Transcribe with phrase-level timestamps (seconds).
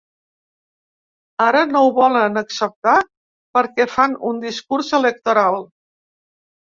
[1.47, 2.95] Ara no ho volen acceptar
[3.59, 5.61] perquè fan un discurs electoral.